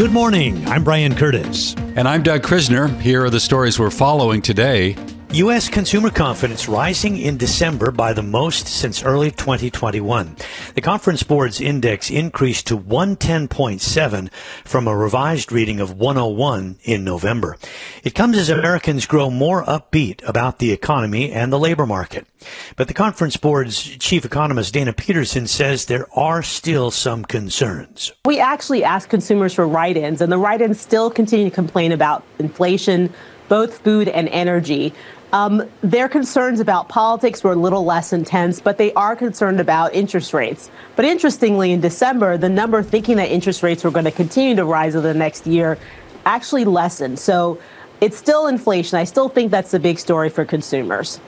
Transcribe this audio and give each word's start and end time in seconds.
Good 0.00 0.12
morning. 0.12 0.66
I'm 0.66 0.82
Brian 0.82 1.14
Curtis. 1.14 1.74
And 1.94 2.08
I'm 2.08 2.22
Doug 2.22 2.40
Krisner. 2.40 2.88
Here 3.02 3.22
are 3.22 3.28
the 3.28 3.38
stories 3.38 3.78
we're 3.78 3.90
following 3.90 4.40
today. 4.40 4.96
U.S. 5.34 5.68
consumer 5.68 6.10
confidence 6.10 6.68
rising 6.68 7.16
in 7.16 7.36
December 7.36 7.92
by 7.92 8.12
the 8.12 8.22
most 8.22 8.66
since 8.66 9.04
early 9.04 9.30
2021. 9.30 10.34
The 10.74 10.80
Conference 10.80 11.22
Board's 11.22 11.60
index 11.60 12.10
increased 12.10 12.66
to 12.66 12.76
110.7 12.76 14.32
from 14.64 14.88
a 14.88 14.96
revised 14.96 15.52
reading 15.52 15.78
of 15.78 15.92
101 15.92 16.78
in 16.82 17.04
November. 17.04 17.56
It 18.02 18.16
comes 18.16 18.38
as 18.38 18.48
Americans 18.48 19.06
grow 19.06 19.30
more 19.30 19.64
upbeat 19.66 20.28
about 20.28 20.58
the 20.58 20.72
economy 20.72 21.30
and 21.30 21.52
the 21.52 21.60
labor 21.60 21.86
market. 21.86 22.26
But 22.74 22.88
the 22.88 22.94
Conference 22.94 23.36
Board's 23.36 23.80
chief 23.80 24.24
economist 24.24 24.74
Dana 24.74 24.92
Peterson 24.92 25.46
says 25.46 25.84
there 25.84 26.08
are 26.12 26.42
still 26.42 26.90
some 26.90 27.24
concerns. 27.24 28.10
We 28.24 28.40
actually 28.40 28.82
asked 28.82 29.10
consumers 29.10 29.54
for 29.54 29.68
write-ins, 29.68 30.20
and 30.20 30.32
the 30.32 30.38
write-ins 30.38 30.80
still 30.80 31.08
continue 31.08 31.48
to 31.48 31.54
complain 31.54 31.92
about 31.92 32.24
inflation, 32.40 33.14
both 33.48 33.78
food 33.78 34.08
and 34.08 34.28
energy. 34.30 34.92
Um, 35.32 35.68
their 35.82 36.08
concerns 36.08 36.60
about 36.60 36.88
politics 36.88 37.44
were 37.44 37.52
a 37.52 37.56
little 37.56 37.84
less 37.84 38.12
intense, 38.12 38.60
but 38.60 38.78
they 38.78 38.92
are 38.94 39.14
concerned 39.14 39.60
about 39.60 39.94
interest 39.94 40.34
rates. 40.34 40.70
But 40.96 41.04
interestingly, 41.04 41.72
in 41.72 41.80
December, 41.80 42.36
the 42.36 42.48
number 42.48 42.82
thinking 42.82 43.16
that 43.16 43.30
interest 43.30 43.62
rates 43.62 43.84
were 43.84 43.90
going 43.90 44.06
to 44.06 44.10
continue 44.10 44.56
to 44.56 44.64
rise 44.64 44.96
over 44.96 45.06
the 45.06 45.18
next 45.18 45.46
year 45.46 45.78
actually 46.26 46.64
lessened. 46.64 47.18
So 47.18 47.60
it's 48.00 48.16
still 48.16 48.46
inflation. 48.46 48.98
I 48.98 49.04
still 49.04 49.28
think 49.28 49.50
that's 49.50 49.70
the 49.70 49.78
big 49.78 49.98
story 49.98 50.30
for 50.30 50.44
consumers. 50.44 51.20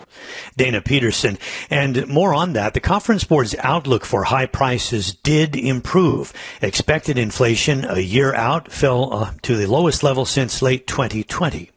Dana 0.57 0.81
Peterson. 0.81 1.39
And 1.71 2.07
more 2.09 2.35
on 2.35 2.55
that, 2.55 2.75
the 2.75 2.81
Conference 2.81 3.25
Board's 3.25 3.55
outlook 3.59 4.05
for 4.05 4.25
high 4.25 4.47
prices 4.47 5.15
did 5.15 5.55
improve. 5.57 6.33
Expected 6.61 7.19
inflation 7.19 7.85
a 7.85 8.01
year 8.01 8.35
out 8.35 8.71
fell 8.71 9.13
uh, 9.13 9.33
to 9.43 9.57
the 9.57 9.67
lowest 9.67 10.03
level 10.03 10.25
since 10.25 10.63
late 10.63 10.87
2020. 10.87 11.71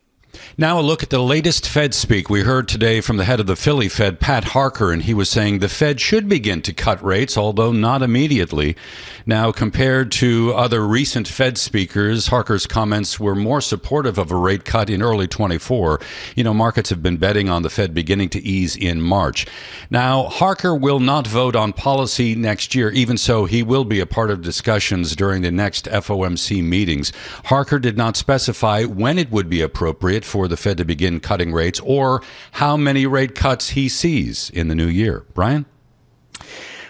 Now, 0.57 0.79
a 0.79 0.81
look 0.81 1.03
at 1.03 1.09
the 1.09 1.19
latest 1.19 1.67
Fed 1.67 1.93
speak. 1.93 2.29
We 2.29 2.43
heard 2.43 2.69
today 2.69 3.01
from 3.01 3.17
the 3.17 3.25
head 3.25 3.41
of 3.41 3.45
the 3.45 3.57
Philly 3.57 3.89
Fed, 3.89 4.21
Pat 4.21 4.45
Harker, 4.45 4.93
and 4.93 5.03
he 5.03 5.13
was 5.13 5.29
saying 5.29 5.59
the 5.59 5.67
Fed 5.67 5.99
should 5.99 6.29
begin 6.29 6.61
to 6.61 6.71
cut 6.71 7.03
rates, 7.03 7.37
although 7.37 7.73
not 7.73 8.01
immediately. 8.01 8.77
Now, 9.25 9.51
compared 9.51 10.13
to 10.13 10.53
other 10.53 10.87
recent 10.87 11.27
Fed 11.27 11.57
speakers, 11.57 12.27
Harker's 12.27 12.67
comments 12.67 13.19
were 13.19 13.35
more 13.35 13.59
supportive 13.59 14.17
of 14.17 14.31
a 14.31 14.37
rate 14.37 14.63
cut 14.63 14.89
in 14.89 15.01
early 15.01 15.27
24. 15.27 15.99
You 16.37 16.45
know, 16.45 16.53
markets 16.53 16.89
have 16.89 17.03
been 17.03 17.17
betting 17.17 17.49
on 17.49 17.63
the 17.63 17.69
Fed 17.69 17.93
beginning 17.93 18.29
to 18.29 18.41
ease 18.41 18.77
in 18.77 19.01
March. 19.01 19.45
Now, 19.89 20.23
Harker 20.23 20.73
will 20.73 21.01
not 21.01 21.27
vote 21.27 21.57
on 21.57 21.73
policy 21.73 22.33
next 22.33 22.73
year. 22.73 22.91
Even 22.91 23.17
so, 23.17 23.43
he 23.43 23.61
will 23.61 23.83
be 23.83 23.99
a 23.99 24.05
part 24.05 24.31
of 24.31 24.41
discussions 24.41 25.17
during 25.17 25.41
the 25.41 25.51
next 25.51 25.87
FOMC 25.87 26.63
meetings. 26.63 27.11
Harker 27.45 27.77
did 27.77 27.97
not 27.97 28.15
specify 28.15 28.85
when 28.85 29.17
it 29.17 29.31
would 29.31 29.49
be 29.49 29.59
appropriate 29.59 30.23
for 30.23 30.44
for 30.45 30.49
the 30.49 30.57
Fed 30.57 30.77
to 30.77 30.85
begin 30.85 31.19
cutting 31.19 31.51
rates 31.51 31.79
or 31.83 32.21
how 32.51 32.77
many 32.77 33.07
rate 33.07 33.33
cuts 33.33 33.69
he 33.69 33.89
sees 33.89 34.51
in 34.51 34.67
the 34.67 34.75
new 34.75 34.85
year. 34.85 35.25
Brian? 35.33 35.65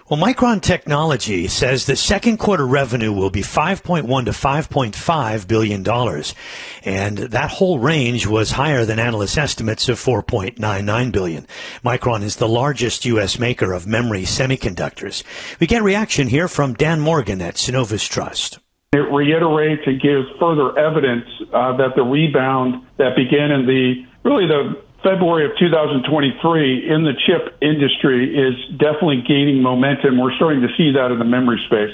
Well, 0.09 0.19
Micron 0.19 0.61
Technology 0.61 1.47
says 1.47 1.85
the 1.85 1.95
second 1.95 2.37
quarter 2.37 2.67
revenue 2.67 3.13
will 3.13 3.29
be 3.29 3.41
5.1 3.41 4.25
to 4.25 4.31
5.5 4.31 5.47
billion 5.47 5.83
dollars, 5.83 6.35
and 6.83 7.17
that 7.17 7.49
whole 7.49 7.79
range 7.79 8.27
was 8.27 8.51
higher 8.51 8.83
than 8.83 8.99
analyst 8.99 9.37
estimates 9.37 9.87
of 9.87 9.97
4.99 9.97 11.13
billion. 11.13 11.47
Micron 11.81 12.23
is 12.23 12.35
the 12.35 12.49
largest 12.49 13.05
U.S. 13.05 13.39
maker 13.39 13.71
of 13.71 13.87
memory 13.87 14.23
semiconductors. 14.23 15.23
We 15.61 15.65
get 15.67 15.81
reaction 15.81 16.27
here 16.27 16.49
from 16.49 16.73
Dan 16.73 16.99
Morgan 16.99 17.41
at 17.41 17.55
Synovus 17.55 18.07
Trust. 18.09 18.59
It 18.95 19.11
reiterates 19.11 19.81
and 19.85 19.99
gives 20.01 20.25
further 20.39 20.77
evidence 20.79 21.25
uh, 21.53 21.75
that 21.77 21.95
the 21.95 22.03
rebound 22.03 22.85
that 22.97 23.15
began 23.15 23.51
in 23.51 23.65
the 23.67 24.05
really 24.23 24.47
the 24.47 24.81
February 25.05 25.45
of 25.45 25.51
2023 25.59 26.89
in 26.89 27.03
the 27.03 27.13
chip 27.27 27.55
industry 27.61 28.25
is 28.25 28.55
definitely 28.79 29.21
gaining 29.21 29.61
momentum. 29.61 30.17
We're 30.17 30.35
starting 30.35 30.61
to 30.61 30.67
see 30.75 30.93
that 30.93 31.11
in 31.11 31.19
the 31.19 31.25
memory 31.25 31.61
space. 31.67 31.93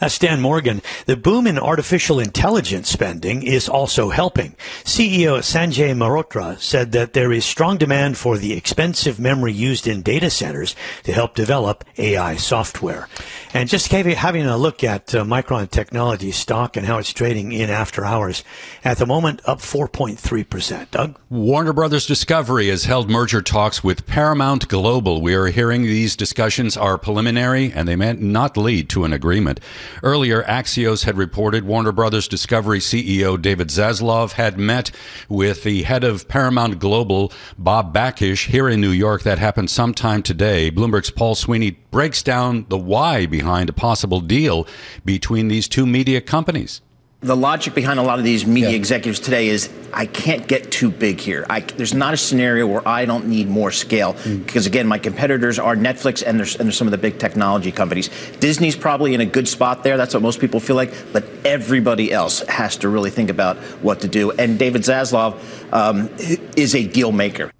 That's 0.00 0.18
Dan 0.18 0.40
Morgan. 0.40 0.80
The 1.04 1.16
boom 1.16 1.46
in 1.46 1.58
artificial 1.58 2.18
intelligence 2.18 2.88
spending 2.88 3.42
is 3.42 3.68
also 3.68 4.08
helping. 4.08 4.56
CEO 4.84 5.40
Sanjay 5.40 5.94
Mehrotra 5.94 6.58
said 6.58 6.92
that 6.92 7.12
there 7.12 7.32
is 7.32 7.44
strong 7.44 7.76
demand 7.76 8.16
for 8.16 8.38
the 8.38 8.54
expensive 8.54 9.20
memory 9.20 9.52
used 9.52 9.86
in 9.86 10.02
data 10.02 10.30
centers 10.30 10.74
to 11.02 11.12
help 11.12 11.34
develop 11.34 11.84
AI 11.98 12.36
software. 12.36 13.08
And 13.52 13.68
just 13.68 13.92
having 13.92 14.46
a 14.46 14.56
look 14.56 14.82
at 14.82 15.14
uh, 15.14 15.24
Micron 15.24 15.70
Technology 15.70 16.32
stock 16.32 16.76
and 16.76 16.86
how 16.86 16.98
it's 16.98 17.12
trading 17.12 17.52
in 17.52 17.68
after 17.68 18.04
hours, 18.04 18.44
at 18.84 18.98
the 18.98 19.06
moment 19.06 19.42
up 19.44 19.58
4.3%. 19.58 20.90
Doug? 20.90 21.18
Warner 21.28 21.72
Brothers 21.72 22.06
Discovery 22.06 22.37
has 22.38 22.84
held 22.84 23.10
merger 23.10 23.42
talks 23.42 23.82
with 23.82 24.06
Paramount 24.06 24.68
Global. 24.68 25.20
We 25.20 25.34
are 25.34 25.48
hearing 25.48 25.82
these 25.82 26.14
discussions 26.14 26.76
are 26.76 26.96
preliminary 26.96 27.72
and 27.72 27.88
they 27.88 27.96
may 27.96 28.12
not 28.12 28.56
lead 28.56 28.88
to 28.90 29.04
an 29.04 29.12
agreement. 29.12 29.58
Earlier, 30.04 30.44
Axios 30.44 31.04
had 31.04 31.16
reported 31.16 31.64
Warner 31.64 31.90
Brothers 31.90 32.28
Discovery 32.28 32.78
CEO 32.78 33.42
David 33.42 33.70
Zaslav 33.70 34.32
had 34.32 34.56
met 34.56 34.92
with 35.28 35.64
the 35.64 35.82
head 35.82 36.04
of 36.04 36.28
Paramount 36.28 36.78
Global, 36.78 37.32
Bob 37.58 37.92
Bakish, 37.92 38.46
here 38.46 38.68
in 38.68 38.80
New 38.80 38.92
York. 38.92 39.24
That 39.24 39.40
happened 39.40 39.68
sometime 39.68 40.22
today. 40.22 40.70
Bloomberg's 40.70 41.10
Paul 41.10 41.34
Sweeney 41.34 41.72
breaks 41.90 42.22
down 42.22 42.66
the 42.68 42.78
why 42.78 43.26
behind 43.26 43.68
a 43.68 43.72
possible 43.72 44.20
deal 44.20 44.64
between 45.04 45.48
these 45.48 45.66
two 45.66 45.86
media 45.86 46.20
companies 46.20 46.82
the 47.20 47.36
logic 47.36 47.74
behind 47.74 47.98
a 47.98 48.02
lot 48.02 48.18
of 48.18 48.24
these 48.24 48.46
media 48.46 48.70
yeah. 48.70 48.76
executives 48.76 49.18
today 49.18 49.48
is 49.48 49.68
I 49.92 50.06
can't 50.06 50.46
get 50.46 50.70
too 50.70 50.88
big 50.88 51.18
here. 51.18 51.44
I, 51.50 51.60
there's 51.60 51.92
not 51.92 52.14
a 52.14 52.16
scenario 52.16 52.68
where 52.68 52.86
I 52.86 53.06
don't 53.06 53.26
need 53.26 53.48
more 53.48 53.72
scale 53.72 54.14
mm. 54.14 54.46
because 54.46 54.66
again, 54.66 54.86
my 54.86 54.98
competitors 54.98 55.58
are 55.58 55.74
Netflix 55.74 56.22
and 56.24 56.38
there's, 56.38 56.54
and 56.54 56.66
there's 56.66 56.76
some 56.76 56.86
of 56.86 56.92
the 56.92 56.98
big 56.98 57.18
technology 57.18 57.72
companies. 57.72 58.08
Disney's 58.38 58.76
probably 58.76 59.14
in 59.14 59.20
a 59.20 59.26
good 59.26 59.48
spot 59.48 59.82
there. 59.82 59.96
That's 59.96 60.14
what 60.14 60.22
most 60.22 60.38
people 60.38 60.60
feel 60.60 60.76
like, 60.76 60.94
but 61.12 61.24
everybody 61.44 62.12
else 62.12 62.40
has 62.42 62.76
to 62.78 62.88
really 62.88 63.10
think 63.10 63.30
about 63.30 63.56
what 63.82 64.00
to 64.02 64.08
do. 64.08 64.30
And 64.30 64.56
David 64.56 64.82
Zaslav 64.82 65.40
um, 65.72 66.08
is 66.56 66.76
a 66.76 66.86
deal 66.86 67.10
maker. 67.10 67.50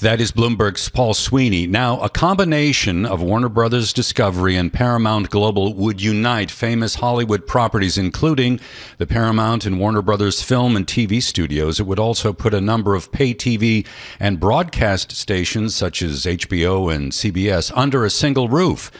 That 0.00 0.20
is 0.20 0.30
Bloomberg's 0.30 0.90
Paul 0.90 1.14
Sweeney. 1.14 1.66
Now, 1.66 1.98
a 2.00 2.10
combination 2.10 3.06
of 3.06 3.22
Warner 3.22 3.48
Brothers 3.48 3.94
Discovery 3.94 4.54
and 4.54 4.70
Paramount 4.70 5.30
Global 5.30 5.72
would 5.72 6.02
unite 6.02 6.50
famous 6.50 6.96
Hollywood 6.96 7.46
properties, 7.46 7.96
including 7.96 8.60
the 8.98 9.06
Paramount 9.06 9.64
and 9.64 9.80
Warner 9.80 10.02
Brothers 10.02 10.42
film 10.42 10.76
and 10.76 10.86
TV 10.86 11.22
studios. 11.22 11.80
It 11.80 11.86
would 11.86 11.98
also 11.98 12.34
put 12.34 12.52
a 12.52 12.60
number 12.60 12.94
of 12.94 13.10
pay 13.10 13.32
TV 13.32 13.86
and 14.20 14.38
broadcast 14.38 15.12
stations, 15.12 15.74
such 15.74 16.02
as 16.02 16.26
HBO 16.26 16.94
and 16.94 17.10
CBS, 17.10 17.72
under 17.74 18.04
a 18.04 18.10
single 18.10 18.50
roof. 18.50 18.92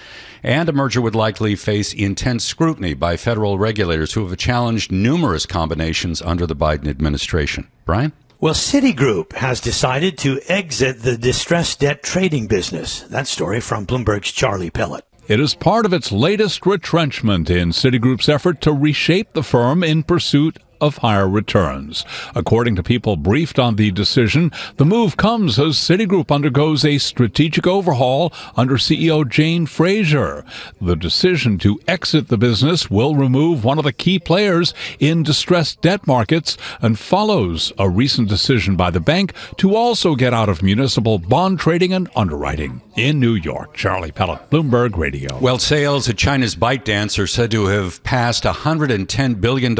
And 0.43 0.67
a 0.67 0.73
merger 0.73 1.03
would 1.03 1.15
likely 1.15 1.56
face 1.56 1.93
intense 1.93 2.43
scrutiny 2.43 2.94
by 2.94 3.19
federal 3.19 3.59
regulators 3.59 4.15
who 4.15 4.26
have 4.26 4.38
challenged 4.38 4.91
numerous 4.91 5.44
combinations 5.44 6.23
under 6.23 6.47
the 6.47 6.56
Biden 6.56 6.88
administration. 6.88 7.69
Brian? 7.85 8.15
Well, 8.38 8.53
Citigroup 8.53 9.33
has 9.33 9.61
decided 9.62 10.19
to 10.19 10.41
exit 10.47 11.00
the 11.00 11.17
distressed 11.17 11.81
debt 11.81 12.03
trading 12.03 12.49
business. 12.49 13.00
That 13.00 13.27
story 13.27 13.61
from 13.61 13.87
Bloomberg's 13.87 14.31
Charlie 14.31 14.69
Pellet. 14.69 15.06
It 15.27 15.41
is 15.41 15.55
part 15.55 15.87
of 15.87 15.94
its 15.94 16.12
latest 16.12 16.67
retrenchment 16.67 17.49
in 17.49 17.71
Citigroup's 17.71 18.29
effort 18.29 18.61
to 18.61 18.73
reshape 18.73 19.33
the 19.33 19.43
firm 19.43 19.83
in 19.83 20.03
pursuit 20.03 20.59
of 20.81 20.99
higher 20.99 21.28
returns. 21.28 22.05
According 22.34 22.76
to 22.76 22.82
people 22.82 23.17
briefed 23.17 23.58
on 23.58 23.76
the 23.76 23.90
decision, 23.90 24.52
the 24.76 24.84
move 24.84 25.17
comes 25.17 25.58
as 25.58 25.76
Citigroup 25.76 26.31
undergoes 26.31 26.84
a 26.84 26.99
strategic 26.99 27.67
overhaul 27.67 28.32
under 28.56 28.76
CEO 28.76 29.28
Jane 29.28 29.67
Fraser. 29.67 30.44
The 30.81 30.96
decision 30.96 31.58
to 31.58 31.81
exit 31.87 32.28
the 32.28 32.38
business 32.38 32.90
will 32.90 33.14
remove 33.14 33.64
one 33.64 33.78
of 33.78 33.84
the 33.84 33.93
key 33.93 34.19
players 34.19 34.75
in 34.99 35.23
distressed 35.23 35.81
debt 35.81 36.06
markets 36.06 36.56
and 36.81 36.99
follows 36.99 37.73
a 37.78 37.88
recent 37.88 38.28
decision 38.28 38.76
by 38.76 38.90
the 38.90 39.00
bank 39.00 39.32
to 39.58 39.75
also 39.75 40.14
get 40.14 40.34
out 40.34 40.49
of 40.49 40.62
municipal 40.62 41.19
bond 41.19 41.58
trading 41.58 41.93
and 41.93 42.08
underwriting. 42.17 42.81
In 42.96 43.20
New 43.20 43.34
York, 43.34 43.75
Charlie 43.75 44.12
Pellet, 44.12 44.50
Bloomberg 44.50 44.96
Radio. 44.96 45.38
Well, 45.38 45.58
sales 45.58 46.08
at 46.08 46.17
China's 46.17 46.56
ByteDance 46.56 47.19
are 47.19 47.26
said 47.26 47.50
to 47.50 47.67
have 47.67 48.02
passed 48.05 48.44
$110 48.44 49.40
billion 49.40 49.75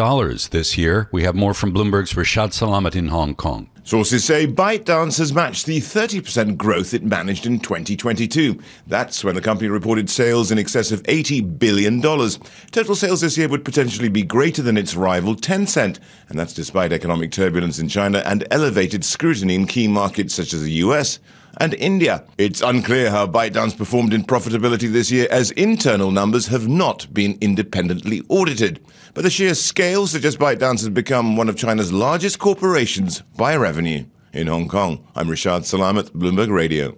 this 0.51 0.77
year. 0.77 0.86
We 1.11 1.25
have 1.25 1.35
more 1.35 1.55
from 1.55 1.73
Bloomberg's 1.73 2.13
Rashad 2.13 2.51
Salamat 2.51 2.95
in 2.95 3.09
Hong 3.09 3.35
Kong. 3.35 3.69
Sources 3.83 4.25
say 4.25 4.47
ByteDance 4.47 5.19
has 5.19 5.33
matched 5.33 5.67
the 5.67 5.79
30% 5.79 6.57
growth 6.57 6.95
it 6.95 7.03
managed 7.03 7.45
in 7.45 7.59
2022. 7.59 8.59
That's 8.87 9.25
when 9.25 9.35
the 9.35 9.41
company 9.41 9.69
reported 9.69 10.09
sales 10.09 10.51
in 10.51 10.59
excess 10.59 10.93
of 10.93 11.03
$80 11.05 11.59
billion. 11.59 12.01
Total 12.01 12.95
sales 12.95 13.21
this 13.21 13.37
year 13.37 13.49
would 13.49 13.65
potentially 13.65 14.09
be 14.09 14.23
greater 14.23 14.63
than 14.63 14.77
its 14.77 14.95
rival 14.95 15.35
Tencent, 15.35 15.99
and 16.29 16.39
that's 16.39 16.55
despite 16.55 16.93
economic 16.93 17.33
turbulence 17.33 17.79
in 17.79 17.89
China 17.89 18.23
and 18.25 18.47
elevated 18.51 19.05
scrutiny 19.05 19.55
in 19.55 19.67
key 19.67 19.89
markets 19.89 20.35
such 20.35 20.53
as 20.53 20.63
the 20.63 20.73
US 20.73 21.19
and 21.59 21.75
India. 21.75 22.25
It's 22.39 22.61
unclear 22.61 23.11
how 23.11 23.27
ByteDance 23.27 23.77
performed 23.77 24.13
in 24.13 24.25
profitability 24.25 24.91
this 24.91 25.11
year 25.11 25.27
as 25.31 25.51
internal 25.53 26.11
numbers 26.11 26.47
have 26.49 26.69
not 26.69 27.13
been 27.13 27.39
independently 27.41 28.23
audited. 28.29 28.85
But 29.15 29.23
the 29.23 29.31
sheer 29.31 29.55
scale 29.55 30.07
suggests 30.07 30.39
ByteDance 30.39 30.81
has 30.81 30.89
become 30.89 31.37
one 31.37 31.49
of 31.49 31.57
China's 31.57 31.93
largest 31.93 32.39
corporations 32.39 33.23
by 33.37 33.57
revenue. 33.57 34.05
In 34.33 34.49
Hong 34.49 34.69
Kong, 34.69 35.07
I'm 35.15 35.29
Rashad 35.29 35.61
Salamat, 35.61 36.11
Bloomberg 36.11 36.53
Radio. 36.53 36.97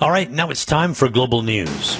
All 0.00 0.10
right, 0.10 0.30
now 0.30 0.50
it's 0.50 0.64
time 0.64 0.94
for 0.94 1.08
global 1.08 1.42
news. 1.42 1.98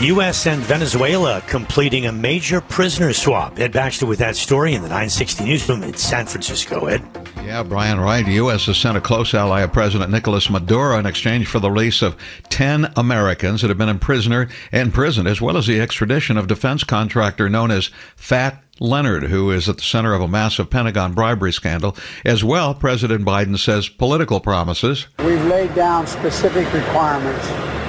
U.S. 0.00 0.46
and 0.46 0.62
Venezuela 0.62 1.42
completing 1.48 2.06
a 2.06 2.12
major 2.12 2.60
prisoner 2.60 3.12
swap. 3.12 3.58
Ed 3.58 3.72
Baxter 3.72 4.06
with 4.06 4.20
that 4.20 4.36
story 4.36 4.74
in 4.74 4.82
the 4.82 4.88
960 4.88 5.44
newsroom 5.44 5.82
in 5.82 5.94
San 5.94 6.26
Francisco. 6.26 6.86
Ed. 6.86 7.02
Yeah, 7.48 7.62
Brian 7.62 7.98
Wright. 7.98 8.26
The 8.26 8.32
U.S. 8.32 8.66
has 8.66 8.76
sent 8.76 8.98
a 8.98 9.00
close 9.00 9.32
ally 9.32 9.62
of 9.62 9.72
President 9.72 10.10
Nicolas 10.10 10.50
Maduro 10.50 10.98
in 10.98 11.06
exchange 11.06 11.46
for 11.46 11.58
the 11.58 11.70
release 11.70 12.02
of 12.02 12.14
10 12.50 12.92
Americans 12.94 13.62
that 13.62 13.68
have 13.68 13.78
been 13.78 13.88
imprisoned, 13.88 14.50
imprisoned, 14.70 15.26
as 15.26 15.40
well 15.40 15.56
as 15.56 15.66
the 15.66 15.80
extradition 15.80 16.36
of 16.36 16.46
defense 16.46 16.84
contractor 16.84 17.48
known 17.48 17.70
as 17.70 17.88
Fat 18.16 18.62
Leonard, 18.80 19.22
who 19.22 19.50
is 19.50 19.66
at 19.66 19.78
the 19.78 19.82
center 19.82 20.12
of 20.12 20.20
a 20.20 20.28
massive 20.28 20.68
Pentagon 20.68 21.14
bribery 21.14 21.54
scandal. 21.54 21.96
As 22.22 22.44
well, 22.44 22.74
President 22.74 23.24
Biden 23.24 23.58
says 23.58 23.88
political 23.88 24.40
promises. 24.40 25.06
We've 25.20 25.42
laid 25.46 25.74
down 25.74 26.06
specific 26.06 26.70
requirements 26.74 27.46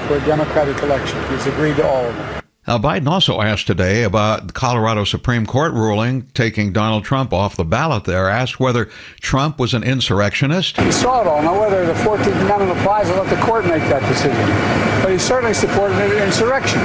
for 0.08 0.16
a 0.16 0.26
democratic 0.26 0.82
election. 0.82 1.22
He's 1.34 1.48
agreed 1.48 1.76
to 1.76 1.86
all 1.86 2.06
of 2.06 2.16
them. 2.16 2.39
Now, 2.70 2.78
Biden 2.78 3.08
also 3.08 3.42
asked 3.42 3.66
today 3.66 4.04
about 4.04 4.46
the 4.46 4.54
Colorado 4.54 5.04
Supreme 5.04 5.48
Court 5.48 5.74
ruling 5.74 6.28
taking 6.36 6.72
Donald 6.72 7.04
Trump 7.04 7.34
off 7.34 7.56
the 7.56 7.66
ballot 7.66 8.04
there, 8.04 8.30
asked 8.30 8.60
whether 8.60 8.92
Trump 9.22 9.58
was 9.58 9.74
an 9.74 9.82
insurrectionist. 9.82 10.80
He 10.80 10.92
saw 10.92 11.22
it 11.22 11.26
all. 11.26 11.42
Now, 11.42 11.60
whether 11.60 11.84
the 11.88 11.94
14th 11.94 12.28
Amendment 12.42 12.80
applies, 12.80 13.10
I'll 13.10 13.24
let 13.24 13.36
the 13.36 13.44
court 13.44 13.66
make 13.66 13.82
that 13.90 14.08
decision. 14.08 15.02
But 15.02 15.12
he 15.12 15.18
certainly 15.18 15.56
supported 15.56 15.98
an 15.98 16.24
insurrection. 16.24 16.80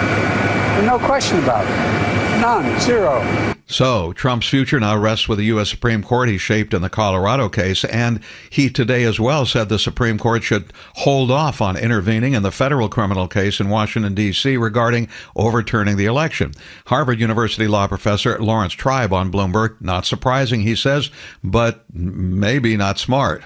No 0.86 0.98
question 1.02 1.38
about 1.40 1.66
it. 1.66 2.40
None. 2.40 2.81
Zero. 2.81 3.53
So, 3.66 4.12
Trump's 4.12 4.46
future 4.46 4.78
now 4.78 4.96
rests 4.96 5.26
with 5.26 5.38
the 5.38 5.46
U.S. 5.46 5.70
Supreme 5.70 6.02
Court 6.02 6.28
he 6.28 6.37
shaped 6.37 6.75
in 6.75 6.82
the 6.82 6.90
Colorado 6.90 7.49
case, 7.49 7.82
and 7.87 8.20
he 8.50 8.69
today 8.69 9.05
as 9.05 9.19
well 9.19 9.46
said 9.46 9.70
the 9.70 9.78
Supreme 9.78 10.19
Court 10.19 10.43
should 10.43 10.70
hold 10.96 11.31
off 11.31 11.62
on 11.62 11.76
intervening 11.76 12.34
in 12.34 12.43
the 12.43 12.50
federal 12.50 12.90
criminal 12.90 13.26
case 13.26 13.61
in 13.61 13.70
Washington, 13.70 14.14
D.C. 14.14 14.58
regarding 14.58 15.08
overturning 15.34 15.96
the 15.96 16.05
election. 16.05 16.52
Harvard 16.87 17.19
University 17.19 17.66
law 17.66 17.87
professor 17.87 18.38
Laurence 18.38 18.75
Tribe 18.75 19.14
on 19.14 19.32
Bloomberg, 19.32 19.81
not 19.81 20.05
surprising, 20.05 20.60
he 20.60 20.76
says, 20.76 21.10
but 21.43 21.84
maybe 21.90 22.76
not 22.76 22.99
smart. 22.99 23.43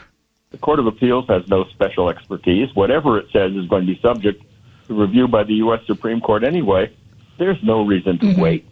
The 0.51 0.59
Court 0.59 0.81
of 0.81 0.87
Appeals 0.89 1.27
has 1.29 1.47
no 1.47 1.65
special 1.67 2.09
expertise. 2.09 2.75
Whatever 2.75 3.19
it 3.19 3.29
says 3.33 3.53
is 3.53 3.69
going 3.69 3.87
to 3.87 3.95
be 3.95 4.01
subject 4.01 4.43
to 4.89 4.95
review 4.95 5.29
by 5.29 5.45
the 5.45 5.55
U.S. 5.55 5.81
Supreme 5.87 6.21
Court 6.21 6.43
anyway. 6.43 6.93
There's 7.39 7.63
no 7.63 7.87
reason 7.87 8.19
to 8.19 8.27
mm-hmm. 8.27 8.41
wait 8.41 8.67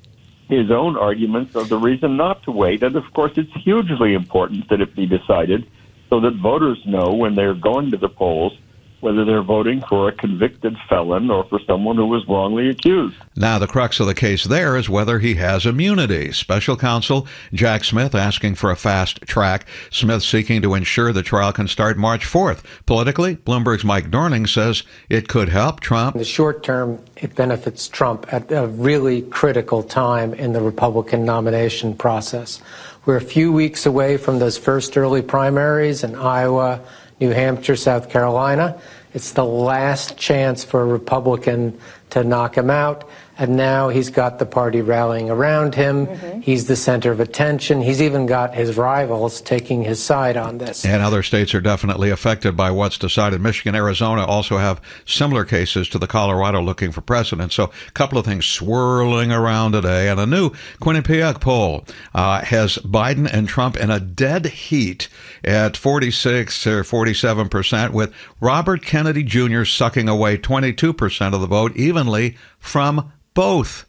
his 0.49 0.71
own 0.71 0.97
arguments 0.97 1.55
of 1.55 1.69
the 1.69 1.77
reason 1.77 2.17
not 2.17 2.43
to 2.45 2.51
wait. 2.51 2.83
And 2.83 2.97
of 2.97 3.05
course, 3.15 3.33
it's 3.37 3.53
hugely 3.65 4.15
important 4.15 4.69
that 4.69 4.81
it 4.81 4.95
be 4.95 5.07
decided 5.07 5.69
so 6.09 6.21
that 6.21 6.37
voters 6.37 6.79
know 6.87 7.13
when 7.13 7.35
they're 7.35 7.55
going 7.55 7.91
to 7.91 7.97
the 7.97 8.09
polls 8.09 8.53
whether 9.01 9.25
they're 9.25 9.43
voting 9.43 9.83
for 9.89 10.09
a 10.09 10.13
convicted 10.13 10.77
felon 10.89 11.31
or 11.31 11.45
for 11.45 11.61
someone 11.67 11.97
who 11.97 12.07
was 12.07 12.27
wrongly 12.27 12.71
accused. 12.71 13.17
Now, 13.37 13.59
the 13.59 13.67
crux 13.67 14.01
of 14.01 14.07
the 14.07 14.15
case 14.15 14.45
there 14.45 14.77
is 14.77 14.89
whether 14.89 15.19
he 15.19 15.35
has 15.35 15.67
immunity. 15.67 16.33
Special 16.33 16.77
counsel 16.77 17.27
Jack 17.53 17.85
Smith 17.85 18.15
asking 18.15 18.55
for 18.55 18.71
a 18.71 18.77
fast 18.77 19.21
track. 19.23 19.67
Smith 19.91 20.23
seeking 20.23 20.63
to 20.63 20.75
ensure 20.75 21.13
the 21.13 21.23
trial 21.23 21.53
can 21.53 21.69
start 21.69 21.99
March 21.99 22.25
4th. 22.25 22.65
Politically, 22.87 23.37
Bloomberg's 23.37 23.85
Mike 23.85 24.11
Dorning 24.11 24.49
says 24.49 24.83
it 25.09 25.29
could 25.29 25.51
help 25.51 25.81
Trump. 25.81 26.15
In 26.15 26.19
the 26.19 26.25
short 26.25 26.63
term, 26.63 26.99
it 27.17 27.35
benefits 27.35 27.89
Trump 27.89 28.33
at 28.33 28.51
a 28.51 28.67
really 28.67 29.23
critical 29.23 29.83
time 29.83 30.35
in 30.35 30.53
the 30.53 30.61
Republican 30.61 31.25
nomination 31.25 31.95
process. 31.95 32.61
We're 33.05 33.17
a 33.17 33.21
few 33.21 33.53
weeks 33.53 33.87
away 33.87 34.17
from 34.17 34.41
those 34.41 34.59
first 34.59 34.97
early 34.97 35.23
primaries 35.23 36.03
in 36.03 36.17
Iowa, 36.17 36.81
New 37.21 37.31
Hampshire, 37.31 37.77
South 37.77 38.11
Carolina. 38.11 38.81
It's 39.15 39.33
the 39.33 39.45
last 39.45 40.19
chance 40.19 40.65
for 40.65 40.83
a 40.83 40.87
Republican 40.87 41.81
to 42.11 42.23
knock 42.23 42.57
him 42.57 42.69
out. 42.69 43.09
And 43.39 43.57
now 43.57 43.89
he's 43.89 44.11
got 44.11 44.39
the 44.39 44.47
party 44.47 44.81
rallying 44.81 45.29
around 45.31 45.75
him. 45.75 46.07
Mm-hmm. 46.07 46.41
He's 46.41 46.67
the 46.67 46.77
center 46.77 47.13
of 47.13 47.21
attention. 47.21 47.83
He's 47.83 48.01
even 48.01 48.27
got 48.27 48.55
his 48.55 48.77
rivals 48.77 49.41
taking 49.41 49.83
his 49.83 50.03
side 50.03 50.37
on 50.37 50.59
this. 50.59 50.85
And 50.85 51.03
other 51.03 51.23
states 51.23 51.55
are 51.55 51.61
definitely 51.61 52.11
affected 52.11 52.57
by 52.57 52.71
what's 52.71 52.97
decided. 52.97 53.41
Michigan, 53.41 53.75
Arizona 53.75 54.25
also 54.25 54.59
have 54.59 54.81
similar 55.05 55.45
cases 55.45 55.89
to 55.91 55.99
the 55.99 56.07
Colorado 56.07 56.63
looking 56.63 56.93
for 56.93 57.03
precedent. 57.03 57.53
So 57.53 57.65
a 57.65 57.91
couple 57.93 58.19
of 58.19 58.25
things 58.25 58.47
swirling 58.47 59.31
around 59.33 59.73
today. 59.73 60.09
And 60.09 60.19
a 60.19 60.27
new 60.27 60.51
Quinnipiac 60.81 61.41
poll 61.41 61.85
uh, 62.15 62.43
has 62.43 62.79
Biden 62.79 63.29
and 63.31 63.49
Trump 63.49 63.77
in 63.77 63.91
a 63.91 64.01
dead 64.01 64.47
heat 64.47 65.09
at 65.45 65.77
46 65.77 66.67
or 66.67 66.85
47 66.85 67.49
percent, 67.49 67.93
with 67.93 68.13
Robert 68.41 68.83
Kennedy 68.83 69.23
Jr. 69.23 69.65
sucking 69.65 70.09
away 70.09 70.37
22 70.37 70.93
percent 70.93 71.35
of 71.35 71.41
the 71.41 71.47
vote 71.47 71.77
evenly 71.77 72.37
from 72.59 73.13
both. 73.37 73.87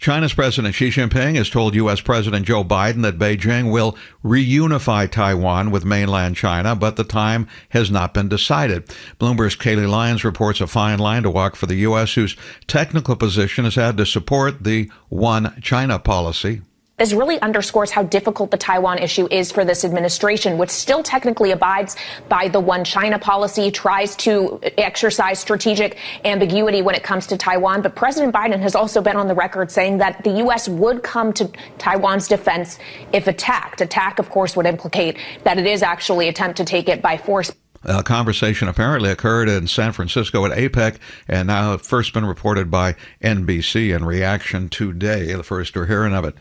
China's 0.00 0.32
President 0.32 0.74
Xi 0.74 0.88
Jinping 0.88 1.36
has 1.36 1.50
told 1.50 1.74
U.S. 1.74 2.00
President 2.00 2.46
Joe 2.46 2.64
Biden 2.64 3.02
that 3.02 3.18
Beijing 3.18 3.70
will 3.70 3.98
reunify 4.24 5.10
Taiwan 5.10 5.70
with 5.70 5.84
mainland 5.84 6.36
China, 6.36 6.74
but 6.74 6.96
the 6.96 7.04
time 7.04 7.46
has 7.68 7.90
not 7.90 8.14
been 8.14 8.28
decided. 8.28 8.86
Bloomberg's 9.18 9.56
Kailey 9.56 9.88
Leinz 9.88 10.24
reports 10.24 10.62
a 10.62 10.66
fine 10.66 10.98
line 10.98 11.22
to 11.24 11.30
walk 11.30 11.54
for 11.54 11.66
the 11.66 11.74
U.S., 11.76 12.14
whose 12.14 12.34
technical 12.66 13.14
position 13.14 13.64
has 13.64 13.74
had 13.74 13.98
to 13.98 14.06
support 14.06 14.64
the 14.64 14.90
One 15.10 15.60
China 15.60 15.98
policy. 15.98 16.62
This 17.00 17.14
really 17.14 17.40
underscores 17.40 17.90
how 17.90 18.02
difficult 18.02 18.50
the 18.50 18.58
Taiwan 18.58 18.98
issue 18.98 19.26
is 19.30 19.50
for 19.50 19.64
this 19.64 19.86
administration, 19.86 20.58
which 20.58 20.68
still 20.68 21.02
technically 21.02 21.52
abides 21.52 21.96
by 22.28 22.48
the 22.48 22.60
one 22.60 22.84
China 22.84 23.18
policy, 23.18 23.70
tries 23.70 24.14
to 24.16 24.60
exercise 24.76 25.38
strategic 25.38 25.96
ambiguity 26.26 26.82
when 26.82 26.94
it 26.94 27.02
comes 27.02 27.26
to 27.28 27.38
Taiwan. 27.38 27.80
But 27.80 27.96
President 27.96 28.34
Biden 28.34 28.60
has 28.60 28.74
also 28.74 29.00
been 29.00 29.16
on 29.16 29.28
the 29.28 29.34
record 29.34 29.70
saying 29.70 29.96
that 29.96 30.22
the 30.24 30.32
U.S. 30.44 30.68
would 30.68 31.02
come 31.02 31.32
to 31.32 31.50
Taiwan's 31.78 32.28
defense 32.28 32.78
if 33.14 33.28
attacked. 33.28 33.80
Attack, 33.80 34.18
of 34.18 34.28
course, 34.28 34.54
would 34.54 34.66
implicate 34.66 35.16
that 35.44 35.56
it 35.56 35.66
is 35.66 35.82
actually 35.82 36.28
attempt 36.28 36.58
to 36.58 36.66
take 36.66 36.90
it 36.90 37.00
by 37.00 37.16
force. 37.16 37.50
A 37.84 38.02
conversation 38.02 38.68
apparently 38.68 39.10
occurred 39.10 39.48
in 39.48 39.66
San 39.66 39.92
Francisco 39.92 40.44
at 40.44 40.52
APEC 40.52 40.98
and 41.26 41.46
now 41.46 41.76
first 41.78 42.12
been 42.12 42.26
reported 42.26 42.70
by 42.70 42.94
NBC 43.22 43.96
in 43.96 44.04
reaction 44.04 44.68
today, 44.68 45.32
the 45.32 45.42
first 45.42 45.74
we're 45.74 45.86
hearing 45.86 46.12
of 46.12 46.26
it. 46.26 46.34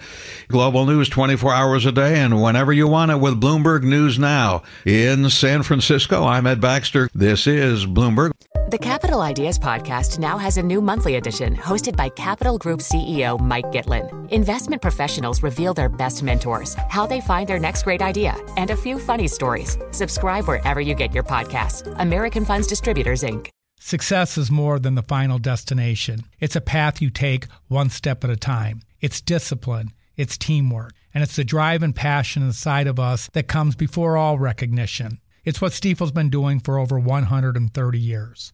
Global 0.49 0.85
news 0.85 1.07
24 1.07 1.53
hours 1.53 1.85
a 1.85 1.93
day 1.93 2.19
and 2.19 2.41
whenever 2.41 2.73
you 2.73 2.87
want 2.87 3.11
it 3.11 3.21
with 3.21 3.39
Bloomberg 3.39 3.83
News 3.83 4.19
Now. 4.19 4.63
In 4.85 5.29
San 5.29 5.63
Francisco, 5.63 6.25
I'm 6.25 6.45
Ed 6.45 6.59
Baxter. 6.59 7.09
This 7.13 7.47
is 7.47 7.85
Bloomberg. 7.85 8.31
The 8.69 8.77
Capital 8.77 9.21
Ideas 9.21 9.57
Podcast 9.57 10.19
now 10.19 10.37
has 10.37 10.57
a 10.57 10.61
new 10.61 10.79
monthly 10.79 11.15
edition 11.15 11.55
hosted 11.55 11.95
by 11.95 12.09
Capital 12.09 12.59
Group 12.59 12.81
CEO 12.81 13.39
Mike 13.39 13.65
Gitlin. 13.71 14.29
Investment 14.29 14.79
professionals 14.79 15.41
reveal 15.41 15.73
their 15.73 15.89
best 15.89 16.21
mentors, 16.21 16.75
how 16.87 17.07
they 17.07 17.19
find 17.19 17.47
their 17.47 17.57
next 17.57 17.81
great 17.81 18.03
idea, 18.03 18.35
and 18.57 18.69
a 18.69 18.77
few 18.77 18.99
funny 18.99 19.27
stories. 19.27 19.75
Subscribe 19.89 20.47
wherever 20.47 20.79
you 20.79 20.93
get 20.93 21.15
your 21.15 21.23
podcasts. 21.23 21.91
American 21.99 22.45
Funds 22.45 22.67
Distributors, 22.67 23.23
Inc. 23.23 23.49
Success 23.79 24.37
is 24.37 24.51
more 24.51 24.77
than 24.77 24.93
the 24.93 25.01
final 25.01 25.39
destination, 25.39 26.25
it's 26.39 26.55
a 26.55 26.61
path 26.61 27.01
you 27.01 27.09
take 27.09 27.47
one 27.69 27.89
step 27.89 28.23
at 28.23 28.29
a 28.29 28.37
time. 28.37 28.83
It's 29.01 29.19
discipline, 29.19 29.93
it's 30.15 30.37
teamwork 30.37 30.93
And 31.11 31.23
it's 31.23 31.37
the 31.37 31.43
drive 31.43 31.81
and 31.81 31.95
passion 31.95 32.43
inside 32.43 32.85
of 32.85 32.99
us 32.99 33.31
that 33.33 33.47
comes 33.47 33.75
before 33.75 34.15
all 34.15 34.37
recognition. 34.37 35.17
It's 35.43 35.59
what 35.59 35.71
Stifel's 35.71 36.11
been 36.11 36.29
doing 36.29 36.59
for 36.59 36.77
over 36.77 36.99
130 36.99 37.97
years. 37.97 38.53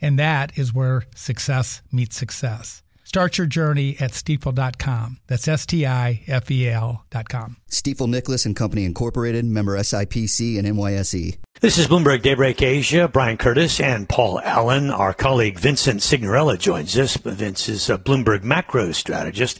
And 0.00 0.18
that 0.18 0.56
is 0.58 0.72
where 0.72 1.02
success 1.14 1.82
meets 1.90 2.16
success. 2.16 2.82
Start 3.08 3.38
your 3.38 3.46
journey 3.46 3.96
at 4.00 4.10
stifel.com. 4.10 5.16
That's 5.28 5.48
S 5.48 5.64
T 5.64 5.86
I 5.86 6.20
F 6.26 6.50
E 6.50 6.68
L.com. 6.68 7.56
Stifel 7.70 8.06
Nicolaus 8.06 8.44
and 8.44 8.54
Company 8.54 8.84
Incorporated, 8.84 9.46
member 9.46 9.78
SIPC 9.78 10.58
and 10.58 10.68
NYSE. 10.68 11.38
This 11.60 11.76
is 11.76 11.88
Bloomberg 11.88 12.22
Daybreak 12.22 12.62
Asia. 12.62 13.08
Brian 13.08 13.36
Curtis 13.36 13.80
and 13.80 14.08
Paul 14.08 14.40
Allen. 14.40 14.90
Our 14.90 15.12
colleague 15.12 15.58
Vincent 15.58 16.00
Cignarella 16.00 16.56
joins 16.56 16.96
us. 16.96 17.16
Vince 17.16 17.68
is 17.68 17.90
a 17.90 17.98
Bloomberg 17.98 18.44
macro 18.44 18.92
strategist 18.92 19.58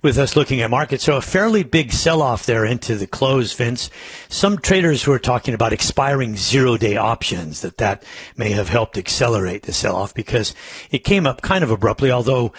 with 0.00 0.16
us 0.16 0.36
looking 0.36 0.62
at 0.62 0.70
markets. 0.70 1.04
So 1.04 1.18
a 1.18 1.20
fairly 1.20 1.62
big 1.62 1.92
sell-off 1.92 2.46
there 2.46 2.64
into 2.64 2.94
the 2.94 3.06
close, 3.06 3.52
Vince. 3.52 3.90
Some 4.30 4.56
traders 4.56 5.06
were 5.06 5.18
talking 5.18 5.52
about 5.52 5.74
expiring 5.74 6.34
zero-day 6.36 6.96
options, 6.96 7.60
that 7.60 7.76
that 7.76 8.04
may 8.38 8.50
have 8.52 8.70
helped 8.70 8.96
accelerate 8.96 9.64
the 9.64 9.72
sell-off 9.74 10.14
because 10.14 10.54
it 10.90 11.04
came 11.04 11.26
up 11.26 11.42
kind 11.42 11.62
of 11.62 11.70
abruptly, 11.70 12.10
although 12.10 12.54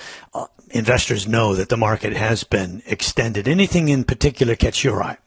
investors 0.69 1.27
know 1.27 1.55
that 1.55 1.69
the 1.69 1.77
market 1.77 2.13
has 2.13 2.43
been 2.43 2.81
extended. 2.85 3.47
Anything 3.47 3.89
in 3.89 4.03
particular 4.03 4.55
catch 4.55 4.83
your 4.83 5.03
eye? 5.03 5.17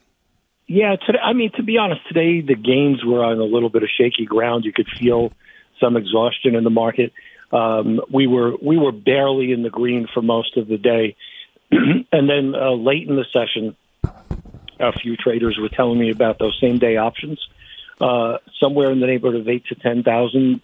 Yeah, 0.66 0.96
today, 0.96 1.18
I 1.18 1.32
mean, 1.32 1.50
to 1.56 1.62
be 1.62 1.78
honest, 1.78 2.02
today 2.08 2.42
the 2.42 2.54
gains 2.54 3.02
were 3.04 3.24
on 3.24 3.38
a 3.38 3.44
little 3.44 3.70
bit 3.70 3.82
of 3.82 3.88
shaky 3.96 4.26
ground. 4.26 4.64
You 4.64 4.72
could 4.72 4.88
feel 5.00 5.32
some 5.80 5.96
exhaustion 5.96 6.54
in 6.54 6.64
the 6.64 6.70
market. 6.70 7.12
Um, 7.50 8.00
we 8.12 8.26
were 8.26 8.54
we 8.60 8.76
were 8.76 8.92
barely 8.92 9.52
in 9.52 9.62
the 9.62 9.70
green 9.70 10.06
for 10.12 10.20
most 10.20 10.58
of 10.58 10.68
the 10.68 10.76
day, 10.76 11.16
and 11.70 12.28
then 12.28 12.54
uh, 12.54 12.72
late 12.72 13.08
in 13.08 13.16
the 13.16 13.24
session, 13.32 13.74
a 14.78 14.92
few 14.92 15.16
traders 15.16 15.58
were 15.58 15.70
telling 15.70 15.98
me 15.98 16.10
about 16.10 16.38
those 16.38 16.58
same 16.60 16.78
day 16.78 16.98
options, 16.98 17.40
uh, 18.00 18.36
somewhere 18.60 18.92
in 18.92 19.00
the 19.00 19.06
neighborhood 19.06 19.40
of 19.40 19.48
eight 19.48 19.64
to 19.66 19.74
ten 19.74 20.02
thousand, 20.02 20.60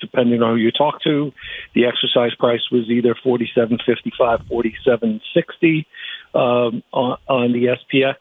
depending 0.00 0.42
on 0.42 0.56
who 0.56 0.56
you 0.56 0.70
talk 0.70 1.02
to. 1.02 1.32
The 1.74 1.86
exercise 1.86 2.34
price 2.34 2.70
was 2.70 2.88
either 2.88 3.14
forty 3.22 3.50
seven 3.54 3.78
fifty 3.84 4.12
five, 4.18 4.40
forty 4.48 4.74
seven 4.84 5.20
sixty 5.34 5.86
um, 6.34 6.82
on, 6.92 7.18
on 7.28 7.52
the 7.52 7.76
SPX 7.76 8.16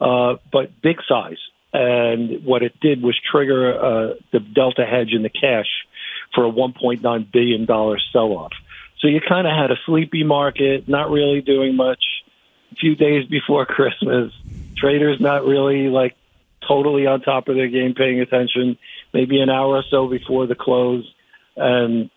uh, 0.00 0.36
but 0.52 0.80
big 0.80 0.98
size. 1.08 1.38
And 1.72 2.44
what 2.44 2.62
it 2.62 2.78
did 2.80 3.02
was 3.02 3.18
trigger 3.30 3.74
uh, 3.74 4.14
the 4.32 4.40
delta 4.40 4.86
hedge 4.86 5.12
in 5.12 5.22
the 5.22 5.28
cash 5.28 5.66
for 6.34 6.46
a 6.46 6.50
$1.9 6.50 7.32
billion 7.32 7.66
sell 7.66 8.32
off. 8.32 8.52
So 9.00 9.08
you 9.08 9.20
kind 9.20 9.46
of 9.46 9.52
had 9.52 9.70
a 9.70 9.76
sleepy 9.86 10.24
market, 10.24 10.88
not 10.88 11.10
really 11.10 11.40
doing 11.40 11.76
much. 11.76 12.02
A 12.72 12.74
few 12.76 12.94
days 12.96 13.26
before 13.26 13.66
Christmas, 13.66 14.32
traders 14.76 15.20
not 15.20 15.44
really 15.44 15.88
like 15.88 16.16
totally 16.66 17.06
on 17.06 17.20
top 17.20 17.48
of 17.48 17.56
their 17.56 17.68
game, 17.68 17.94
paying 17.94 18.20
attention. 18.20 18.78
Maybe 19.12 19.40
an 19.40 19.50
hour 19.50 19.76
or 19.76 19.84
so 19.90 20.08
before 20.08 20.46
the 20.46 20.54
close, 20.54 21.04
and 21.56 22.10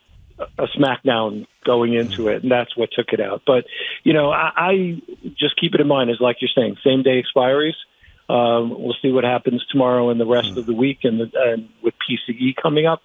a 0.58 0.68
smackdown 0.78 1.48
going 1.64 1.94
into 1.94 2.28
it, 2.28 2.44
and 2.44 2.52
that's 2.52 2.76
what 2.76 2.90
took 2.92 3.10
it 3.14 3.20
out. 3.20 3.44
But 3.46 3.66
you 4.04 4.14
know, 4.14 4.32
I, 4.32 4.52
I 4.56 5.02
just 5.38 5.60
keep 5.60 5.74
it 5.74 5.82
in 5.82 5.88
mind, 5.88 6.10
is 6.10 6.18
like 6.20 6.38
you're 6.42 6.50
saying, 6.56 6.78
same 6.84 7.04
day 7.04 7.24
expiries. 7.24 7.76
Um, 8.30 8.70
we'll 8.70 8.96
see 9.02 9.12
what 9.12 9.24
happens 9.24 9.66
tomorrow 9.70 10.10
and 10.10 10.20
the 10.20 10.26
rest 10.26 10.58
of 10.58 10.66
the 10.66 10.74
week, 10.74 11.00
and, 11.04 11.20
the, 11.20 11.32
and 11.36 11.70
with 11.82 11.94
PCE 12.10 12.56
coming 12.62 12.86
up. 12.86 13.02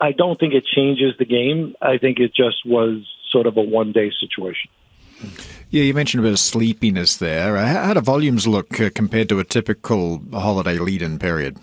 I 0.00 0.12
don't 0.12 0.38
think 0.38 0.52
it 0.52 0.66
changes 0.66 1.14
the 1.18 1.24
game. 1.24 1.74
I 1.80 1.96
think 1.96 2.18
it 2.18 2.34
just 2.34 2.66
was 2.66 3.06
sort 3.30 3.46
of 3.46 3.56
a 3.56 3.62
one 3.62 3.92
day 3.92 4.12
situation. 4.20 4.70
Yeah, 5.70 5.84
you 5.84 5.94
mentioned 5.94 6.22
a 6.22 6.26
bit 6.26 6.32
of 6.32 6.38
sleepiness 6.38 7.16
there. 7.16 7.56
How 7.56 7.94
do 7.94 8.00
volumes 8.00 8.46
look 8.46 8.78
uh, 8.80 8.90
compared 8.94 9.30
to 9.30 9.38
a 9.38 9.44
typical 9.44 10.20
holiday 10.32 10.78
lead 10.78 11.00
in 11.00 11.18
period? 11.18 11.58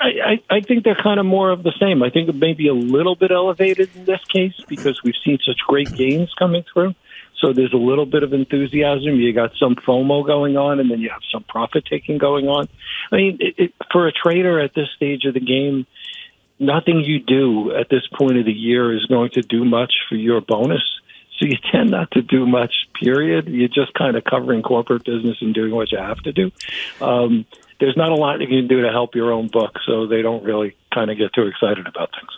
I, 0.00 0.08
I, 0.50 0.56
I 0.56 0.60
think 0.60 0.84
they're 0.84 1.00
kind 1.00 1.20
of 1.20 1.26
more 1.26 1.50
of 1.50 1.62
the 1.62 1.72
same. 1.80 2.02
I 2.02 2.10
think 2.10 2.28
it 2.28 2.34
may 2.34 2.54
be 2.54 2.68
a 2.68 2.74
little 2.74 3.16
bit 3.16 3.30
elevated 3.30 3.90
in 3.94 4.04
this 4.04 4.20
case 4.32 4.54
because 4.68 5.00
we've 5.02 5.14
seen 5.24 5.38
such 5.44 5.58
great 5.66 5.92
gains 5.94 6.32
coming 6.38 6.64
through. 6.72 6.94
So 7.40 7.52
there's 7.52 7.72
a 7.72 7.78
little 7.78 8.06
bit 8.06 8.22
of 8.22 8.32
enthusiasm. 8.32 9.16
You 9.16 9.32
got 9.32 9.50
some 9.60 9.74
FOMO 9.74 10.26
going 10.26 10.56
on, 10.56 10.80
and 10.80 10.90
then 10.90 11.00
you 11.00 11.10
have 11.10 11.22
some 11.30 11.42
profit 11.42 11.84
taking 11.84 12.16
going 12.16 12.48
on. 12.48 12.68
I 13.12 13.16
mean, 13.16 13.38
it, 13.40 13.54
it, 13.58 13.74
for 13.92 14.06
a 14.06 14.12
trader 14.12 14.60
at 14.60 14.74
this 14.74 14.88
stage 14.96 15.24
of 15.26 15.34
the 15.34 15.40
game, 15.40 15.86
nothing 16.58 17.02
you 17.04 17.18
do 17.20 17.74
at 17.74 17.88
this 17.90 18.06
point 18.16 18.38
of 18.38 18.46
the 18.46 18.52
year 18.52 18.94
is 18.94 19.04
going 19.06 19.30
to 19.30 19.42
do 19.42 19.64
much 19.64 19.92
for 20.08 20.14
your 20.14 20.40
bonus. 20.40 20.82
So 21.38 21.46
you 21.46 21.56
tend 21.72 21.90
not 21.90 22.12
to 22.12 22.22
do 22.22 22.46
much, 22.46 22.72
period. 23.00 23.48
You're 23.48 23.68
just 23.68 23.92
kind 23.94 24.16
of 24.16 24.24
covering 24.24 24.62
corporate 24.62 25.04
business 25.04 25.36
and 25.40 25.52
doing 25.52 25.74
what 25.74 25.92
you 25.92 25.98
have 25.98 26.22
to 26.22 26.32
do. 26.32 26.50
Um, 27.00 27.46
there's 27.80 27.96
not 27.96 28.12
a 28.12 28.14
lot 28.14 28.40
you 28.40 28.46
can 28.46 28.68
do 28.68 28.82
to 28.82 28.90
help 28.90 29.14
your 29.14 29.32
own 29.32 29.48
book, 29.48 29.78
so 29.86 30.06
they 30.06 30.22
don't 30.22 30.44
really 30.44 30.76
kind 30.92 31.10
of 31.10 31.18
get 31.18 31.32
too 31.32 31.46
excited 31.46 31.86
about 31.86 32.10
things. 32.12 32.30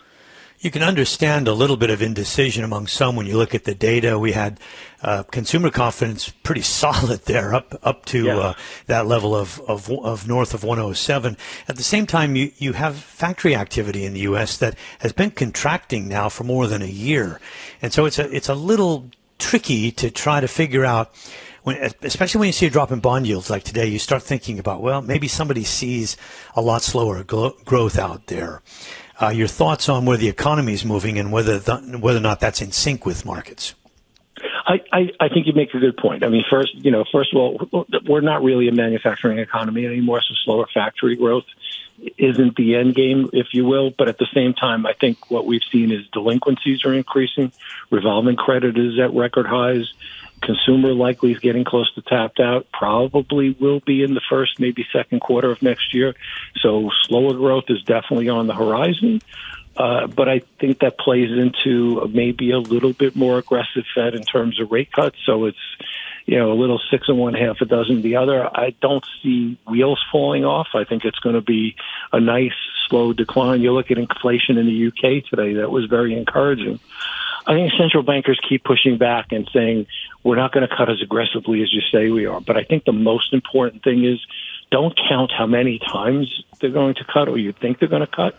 You 0.58 0.70
can 0.70 0.82
understand 0.82 1.48
a 1.48 1.52
little 1.52 1.76
bit 1.76 1.90
of 1.90 2.00
indecision 2.00 2.64
among 2.64 2.86
some 2.86 3.14
when 3.14 3.26
you 3.26 3.36
look 3.36 3.54
at 3.54 3.64
the 3.64 3.74
data. 3.74 4.18
We 4.18 4.32
had 4.32 4.58
uh, 5.02 5.22
consumer 5.24 5.70
confidence 5.70 6.30
pretty 6.30 6.62
solid 6.82 7.26
there, 7.26 7.54
up 7.54 7.78
up 7.82 8.06
to 8.06 8.24
yeah. 8.24 8.38
uh, 8.38 8.54
that 8.86 9.06
level 9.06 9.34
of, 9.34 9.60
of, 9.68 9.90
of 9.90 10.26
north 10.26 10.54
of 10.54 10.64
107. 10.64 11.36
At 11.68 11.76
the 11.76 11.82
same 11.82 12.06
time, 12.06 12.36
you 12.36 12.52
you 12.56 12.72
have 12.72 12.96
factory 12.96 13.54
activity 13.54 14.04
in 14.04 14.14
the 14.14 14.20
U.S. 14.20 14.56
that 14.58 14.76
has 15.00 15.12
been 15.12 15.30
contracting 15.30 16.08
now 16.08 16.28
for 16.28 16.44
more 16.44 16.66
than 16.66 16.80
a 16.80 16.86
year, 16.86 17.38
and 17.82 17.92
so 17.92 18.06
it's 18.06 18.18
a 18.18 18.34
it's 18.34 18.48
a 18.48 18.54
little 18.54 19.10
tricky 19.38 19.90
to 19.92 20.10
try 20.10 20.40
to 20.40 20.48
figure 20.48 20.84
out 20.84 21.14
when, 21.66 21.92
especially 22.02 22.38
when 22.38 22.46
you 22.46 22.52
see 22.52 22.66
a 22.66 22.70
drop 22.70 22.92
in 22.92 23.00
bond 23.00 23.26
yields 23.26 23.50
like 23.50 23.64
today, 23.64 23.86
you 23.86 23.98
start 23.98 24.22
thinking 24.22 24.60
about, 24.60 24.82
well, 24.82 25.02
maybe 25.02 25.26
somebody 25.26 25.64
sees 25.64 26.16
a 26.54 26.62
lot 26.62 26.80
slower 26.80 27.24
growth 27.24 27.98
out 27.98 28.28
there. 28.28 28.62
Uh, 29.20 29.30
your 29.30 29.48
thoughts 29.48 29.88
on 29.88 30.04
where 30.04 30.16
the 30.16 30.28
economy 30.28 30.74
is 30.74 30.84
moving 30.84 31.18
and 31.18 31.32
whether 31.32 31.58
the, 31.58 31.98
whether 32.00 32.18
or 32.18 32.22
not 32.22 32.38
that's 32.38 32.62
in 32.62 32.70
sync 32.70 33.04
with 33.04 33.24
markets. 33.24 33.74
I, 34.64 34.80
I, 34.92 35.10
I 35.18 35.28
think 35.28 35.48
you 35.48 35.54
make 35.54 35.74
a 35.74 35.80
good 35.80 35.96
point. 35.96 36.22
I 36.22 36.28
mean, 36.28 36.44
first, 36.48 36.72
you 36.76 36.92
know, 36.92 37.04
first 37.10 37.34
of 37.34 37.38
all, 37.40 37.86
we're 38.06 38.20
not 38.20 38.44
really 38.44 38.68
a 38.68 38.72
manufacturing 38.72 39.40
economy 39.40 39.86
anymore, 39.86 40.20
so 40.20 40.34
slower 40.44 40.68
factory 40.72 41.16
growth 41.16 41.46
isn't 42.16 42.54
the 42.54 42.76
end 42.76 42.94
game, 42.94 43.28
if 43.32 43.48
you 43.52 43.64
will. 43.64 43.90
But 43.90 44.06
at 44.06 44.18
the 44.18 44.28
same 44.32 44.54
time, 44.54 44.86
I 44.86 44.92
think 44.92 45.32
what 45.32 45.46
we've 45.46 45.64
seen 45.72 45.90
is 45.90 46.06
delinquencies 46.12 46.84
are 46.84 46.94
increasing, 46.94 47.50
revolving 47.90 48.36
credit 48.36 48.78
is 48.78 49.00
at 49.00 49.12
record 49.14 49.46
highs, 49.46 49.92
Consumer 50.42 50.92
likely 50.92 51.32
is 51.32 51.38
getting 51.38 51.64
close 51.64 51.92
to 51.94 52.02
tapped 52.02 52.40
out. 52.40 52.66
Probably 52.72 53.50
will 53.58 53.80
be 53.80 54.02
in 54.02 54.14
the 54.14 54.20
first, 54.28 54.60
maybe 54.60 54.86
second 54.92 55.20
quarter 55.20 55.50
of 55.50 55.62
next 55.62 55.94
year. 55.94 56.14
So 56.60 56.90
slower 57.02 57.34
growth 57.34 57.64
is 57.68 57.82
definitely 57.82 58.28
on 58.28 58.46
the 58.46 58.54
horizon. 58.54 59.20
Uh, 59.76 60.06
but 60.06 60.28
I 60.28 60.40
think 60.58 60.78
that 60.80 60.98
plays 60.98 61.30
into 61.30 62.08
maybe 62.08 62.50
a 62.50 62.58
little 62.58 62.94
bit 62.94 63.14
more 63.14 63.38
aggressive 63.38 63.84
Fed 63.94 64.14
in 64.14 64.22
terms 64.22 64.58
of 64.60 64.72
rate 64.72 64.90
cuts. 64.90 65.18
So 65.26 65.44
it's, 65.44 65.58
you 66.24 66.38
know, 66.38 66.52
a 66.52 66.54
little 66.54 66.80
six 66.90 67.08
and 67.08 67.18
one, 67.18 67.34
half 67.34 67.60
a 67.60 67.66
dozen 67.66 68.00
the 68.00 68.16
other. 68.16 68.44
I 68.44 68.74
don't 68.80 69.04
see 69.22 69.58
wheels 69.68 70.02
falling 70.10 70.44
off. 70.44 70.68
I 70.74 70.84
think 70.84 71.04
it's 71.04 71.18
going 71.18 71.34
to 71.34 71.42
be 71.42 71.76
a 72.12 72.20
nice 72.20 72.54
slow 72.88 73.12
decline. 73.12 73.60
You 73.60 73.72
look 73.72 73.90
at 73.90 73.98
inflation 73.98 74.56
in 74.56 74.66
the 74.66 74.86
UK 74.88 75.24
today; 75.28 75.54
that 75.54 75.70
was 75.70 75.86
very 75.86 76.16
encouraging. 76.16 76.80
I 77.46 77.54
think 77.54 77.72
central 77.78 78.02
bankers 78.02 78.40
keep 78.48 78.64
pushing 78.64 78.98
back 78.98 79.30
and 79.30 79.48
saying 79.52 79.86
we're 80.24 80.36
not 80.36 80.52
going 80.52 80.66
to 80.68 80.76
cut 80.76 80.90
as 80.90 81.00
aggressively 81.00 81.62
as 81.62 81.72
you 81.72 81.80
say 81.92 82.10
we 82.10 82.26
are. 82.26 82.40
But 82.40 82.56
I 82.56 82.64
think 82.64 82.84
the 82.84 82.92
most 82.92 83.32
important 83.32 83.84
thing 83.84 84.04
is 84.04 84.18
don't 84.70 84.98
count 85.08 85.30
how 85.36 85.46
many 85.46 85.78
times 85.78 86.42
they're 86.60 86.70
going 86.70 86.96
to 86.96 87.04
cut 87.04 87.28
or 87.28 87.38
you 87.38 87.52
think 87.52 87.78
they're 87.78 87.88
going 87.88 88.00
to 88.00 88.08
cut. 88.08 88.38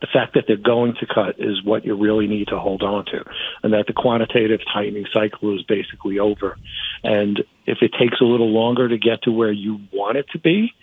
The 0.00 0.06
fact 0.12 0.34
that 0.34 0.44
they're 0.46 0.56
going 0.56 0.94
to 1.00 1.06
cut 1.06 1.36
is 1.38 1.64
what 1.64 1.84
you 1.84 1.94
really 1.96 2.26
need 2.26 2.48
to 2.48 2.58
hold 2.58 2.82
on 2.82 3.06
to, 3.06 3.24
and 3.62 3.72
that 3.72 3.86
the 3.86 3.94
quantitative 3.94 4.60
tightening 4.70 5.06
cycle 5.10 5.56
is 5.56 5.62
basically 5.62 6.18
over. 6.18 6.58
And 7.02 7.42
if 7.64 7.78
it 7.80 7.92
takes 7.98 8.20
a 8.20 8.24
little 8.24 8.50
longer 8.50 8.86
to 8.86 8.98
get 8.98 9.22
to 9.22 9.32
where 9.32 9.52
you 9.52 9.80
want 9.92 10.18
it 10.18 10.26
to 10.32 10.38
be, 10.38 10.74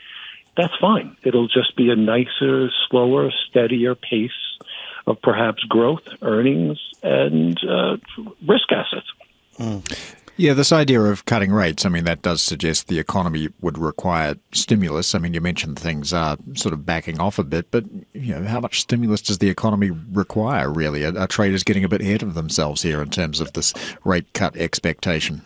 that's 0.57 0.73
fine. 0.81 1.17
It'll 1.23 1.47
just 1.47 1.75
be 1.75 1.91
a 1.91 1.95
nicer, 1.95 2.71
slower, 2.89 3.31
steadier 3.47 3.93
pace 3.93 4.31
of 5.11 5.21
perhaps 5.21 5.63
growth, 5.63 6.03
earnings, 6.21 6.79
and 7.03 7.59
uh, 7.69 7.97
risk 8.47 8.71
assets. 8.71 9.07
Mm. 9.57 10.17
Yeah, 10.37 10.53
this 10.53 10.71
idea 10.71 11.01
of 11.01 11.25
cutting 11.25 11.51
rates, 11.51 11.85
I 11.85 11.89
mean, 11.89 12.05
that 12.05 12.23
does 12.23 12.41
suggest 12.41 12.87
the 12.87 12.97
economy 12.97 13.49
would 13.61 13.77
require 13.77 14.35
stimulus. 14.53 15.13
I 15.13 15.19
mean, 15.19 15.33
you 15.33 15.41
mentioned 15.41 15.77
things 15.77 16.13
are 16.13 16.37
sort 16.55 16.73
of 16.73 16.85
backing 16.85 17.19
off 17.19 17.37
a 17.37 17.43
bit, 17.43 17.69
but 17.69 17.83
you 18.13 18.33
know, 18.33 18.47
how 18.47 18.59
much 18.59 18.81
stimulus 18.81 19.21
does 19.21 19.37
the 19.37 19.49
economy 19.49 19.91
require, 19.91 20.71
really? 20.71 21.03
Are, 21.05 21.15
are 21.15 21.27
traders 21.27 21.63
getting 21.63 21.83
a 21.83 21.89
bit 21.89 22.01
ahead 22.01 22.23
of 22.23 22.33
themselves 22.33 22.81
here 22.81 23.01
in 23.01 23.09
terms 23.09 23.39
of 23.39 23.53
this 23.53 23.73
rate 24.03 24.33
cut 24.33 24.55
expectation? 24.55 25.41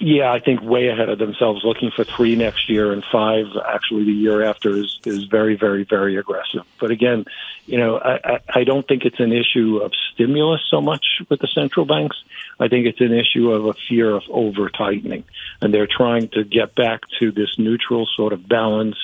Yeah, 0.00 0.32
I 0.32 0.40
think 0.40 0.60
way 0.60 0.88
ahead 0.88 1.08
of 1.08 1.18
themselves. 1.18 1.62
Looking 1.64 1.92
for 1.94 2.02
three 2.02 2.34
next 2.34 2.68
year 2.68 2.92
and 2.92 3.04
five 3.12 3.46
actually 3.64 4.04
the 4.04 4.12
year 4.12 4.42
after 4.42 4.70
is 4.70 4.98
is 5.04 5.24
very, 5.24 5.54
very, 5.54 5.84
very 5.84 6.16
aggressive. 6.16 6.62
But 6.80 6.90
again, 6.90 7.26
you 7.66 7.78
know, 7.78 7.98
I, 7.98 8.40
I 8.52 8.64
don't 8.64 8.86
think 8.86 9.04
it's 9.04 9.20
an 9.20 9.32
issue 9.32 9.78
of 9.78 9.92
stimulus 10.12 10.62
so 10.68 10.80
much 10.80 11.04
with 11.28 11.40
the 11.40 11.46
central 11.46 11.86
banks. 11.86 12.16
I 12.58 12.66
think 12.66 12.86
it's 12.86 13.00
an 13.00 13.12
issue 13.12 13.52
of 13.52 13.66
a 13.66 13.74
fear 13.88 14.10
of 14.10 14.24
over 14.28 14.68
tightening, 14.68 15.24
and 15.60 15.72
they're 15.72 15.86
trying 15.86 16.28
to 16.30 16.42
get 16.42 16.74
back 16.74 17.02
to 17.20 17.30
this 17.30 17.56
neutral 17.56 18.06
sort 18.16 18.32
of 18.32 18.48
balance 18.48 18.96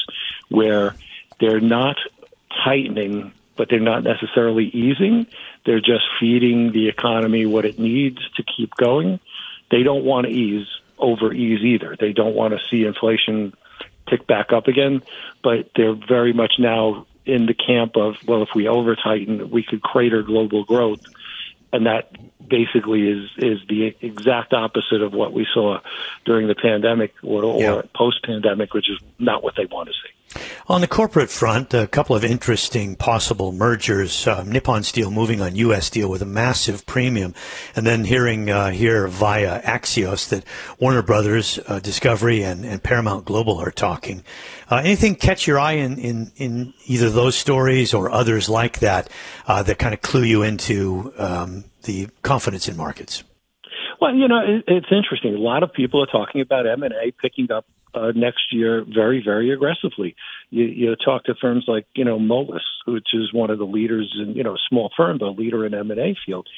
where 0.49 0.97
they're 1.39 1.61
not 1.61 1.99
tightening, 2.65 3.33
but 3.57 3.69
they're 3.71 3.79
not 3.79 4.03
necessarily 4.03 4.65
easing. 4.65 5.29
They're 5.65 5.81
just 5.81 6.05
feeding 6.19 6.73
the 6.73 6.89
economy 6.89 7.47
what 7.47 7.65
it 7.65 7.79
needs 7.79 8.19
to 8.37 8.43
keep 8.43 8.75
going. 8.75 9.21
They 9.71 9.85
don't 9.85 10.05
want 10.05 10.27
to 10.27 10.33
ease 10.33 10.67
over 11.01 11.33
ease 11.33 11.61
either. 11.63 11.97
They 11.99 12.13
don't 12.13 12.35
want 12.35 12.55
to 12.55 12.61
see 12.71 12.85
inflation 12.85 13.53
tick 14.09 14.27
back 14.27 14.53
up 14.53 14.67
again, 14.67 15.03
but 15.43 15.71
they're 15.77 15.95
very 15.95 16.33
much 16.33 16.55
now 16.59 17.07
in 17.27 17.47
the 17.47 17.55
camp 17.55 17.97
of, 17.97 18.15
well, 18.27 18.43
if 18.43 18.49
we 18.55 18.67
over 18.67 18.97
tighten, 18.97 19.51
we 19.51 19.63
could 19.63 19.83
crater 19.83 20.23
global 20.23 20.65
growth. 20.65 21.01
And 21.73 21.87
that 21.87 22.11
basically 22.47 23.09
is, 23.09 23.31
is 23.39 23.59
the 23.69 23.95
exact 24.01 24.53
opposite 24.53 25.03
of 25.03 25.13
what 25.13 25.33
we 25.33 25.47
saw 25.55 25.79
during 26.25 26.49
the 26.49 26.57
pandemic 26.57 27.15
or, 27.23 27.45
or 27.45 27.61
Yeah. 27.61 27.83
post 27.95 28.25
pandemic, 28.25 28.75
which 28.75 28.91
is 28.91 28.99
not 29.21 29.45
what 29.45 29.55
they 29.57 29.67
want 29.67 29.89
to 29.89 29.93
see. 29.93 30.11
On 30.69 30.81
the 30.81 30.87
corporate 30.87 31.31
front, 31.31 31.75
a 31.75 31.89
couple 31.89 32.15
of 32.15 32.25
interesting 32.25 32.95
possible 32.95 33.51
mergers. 33.51 34.27
Uh, 34.29 34.45
Nippon 34.45 34.85
Steel 34.85 35.11
moving 35.11 35.41
on 35.41 35.57
U.S. 35.57 35.87
Steel 35.87 36.09
with 36.09 36.23
a 36.23 36.27
massive 36.27 36.87
premium, 36.87 37.35
and 37.75 37.85
then 37.85 38.05
hearing 38.05 38.49
uh, 38.49 38.71
here 38.71 39.09
via 39.09 39.61
Axios 39.63 40.29
that 40.29 40.45
Warner 40.79 41.03
Brothers, 41.03 41.59
uh, 41.67 41.81
Discovery, 41.81 42.45
and, 42.45 42.65
and 42.65 42.81
Paramount 42.81 43.25
Global 43.25 43.61
are 43.61 43.73
talking. 43.73 44.23
Uh, 44.71 44.77
anything 44.77 45.17
catch 45.17 45.49
your 45.49 45.59
eye 45.59 45.73
in, 45.73 45.99
in, 45.99 46.31
in 46.37 46.75
either 46.87 47.11
those 47.11 47.35
stories 47.35 47.93
or 47.93 48.09
others 48.11 48.49
like 48.49 48.79
that 48.79 49.11
uh, 49.49 49.65
that 49.65 49.81
kind 49.81 49.93
of 49.93 50.01
clue 50.01 50.23
you 50.23 50.43
into 50.43 51.13
um, 51.19 51.65
the 51.83 52.09
confidence 52.23 52.69
in 52.69 52.77
markets? 52.77 53.25
Well, 54.01 54.15
you 54.15 54.29
know, 54.29 54.39
it, 54.39 54.65
it's 54.69 54.93
interesting. 54.93 55.35
A 55.35 55.39
lot 55.39 55.65
of 55.65 55.73
people 55.73 56.01
are 56.01 56.07
talking 56.07 56.41
about 56.41 56.69
M 56.69 56.85
and 56.85 56.95
A 56.95 57.11
picking 57.11 57.51
up 57.51 57.67
uh, 57.95 58.13
next 58.15 58.53
year 58.53 58.85
very, 58.85 59.23
very 59.25 59.53
aggressively. 59.53 60.17
You, 60.51 60.65
you 60.65 60.97
talk 60.97 61.25
to 61.25 61.35
firms 61.35 61.65
like 61.67 61.87
you 61.95 62.05
know 62.05 62.19
Moelis, 62.19 62.61
which 62.87 63.09
is 63.13 63.33
one 63.33 63.51
of 63.51 63.59
the 63.59 63.65
leaders 63.65 64.15
in 64.21 64.35
you 64.35 64.45
know 64.45 64.57
small 64.69 64.91
firm, 64.97 65.19
but 65.19 65.27
a 65.27 65.31
leader 65.31 65.65
in 65.67 65.75
M 65.75 65.91
and 65.91 66.01
A 66.01 66.17
field. 66.27 66.49